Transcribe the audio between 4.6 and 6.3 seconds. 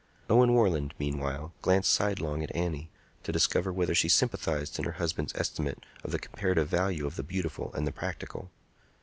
in her husband's estimate of the